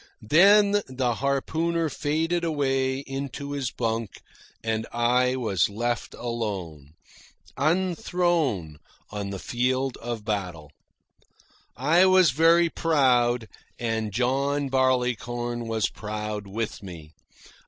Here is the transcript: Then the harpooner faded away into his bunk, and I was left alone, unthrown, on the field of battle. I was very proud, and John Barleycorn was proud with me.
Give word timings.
Then 0.29 0.81
the 0.87 1.13
harpooner 1.17 1.87
faded 1.87 2.43
away 2.43 3.01
into 3.01 3.51
his 3.51 3.69
bunk, 3.69 4.23
and 4.63 4.87
I 4.91 5.35
was 5.35 5.69
left 5.69 6.15
alone, 6.15 6.93
unthrown, 7.55 8.79
on 9.11 9.29
the 9.29 9.37
field 9.37 9.97
of 9.97 10.25
battle. 10.25 10.71
I 11.77 12.07
was 12.07 12.31
very 12.31 12.67
proud, 12.67 13.47
and 13.77 14.11
John 14.11 14.69
Barleycorn 14.69 15.67
was 15.67 15.87
proud 15.87 16.47
with 16.47 16.81
me. 16.81 17.13